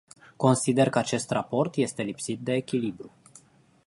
[0.35, 3.11] Consider că acest raport este lipsit de echilibru.